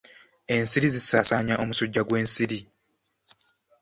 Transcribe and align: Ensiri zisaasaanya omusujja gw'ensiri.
Ensiri 0.55 0.87
zisaasaanya 0.95 1.55
omusujja 1.63 2.01
gw'ensiri. 2.07 2.59